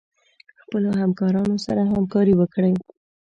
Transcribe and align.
خپلو 0.61 0.89
همکارانو 1.01 1.55
سره 1.65 1.81
همکاري 1.93 2.33
وکړئ. 2.37 2.73